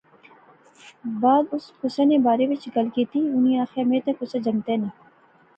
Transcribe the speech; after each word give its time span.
بعد 1.23 1.47
اس 1.55 1.67
کیسے 1.81 2.05
نے 2.11 2.17
بارے 2.27 2.47
وچ 2.51 2.67
گل 2.75 2.89
کیتی۔ 2.95 3.19
انیں 3.35 3.59
آخیا 3.63 3.83
میں 3.89 3.99
تے 4.05 4.11
کسے 4.19 4.39
جنگتے 4.45 4.75
نے 4.81 4.87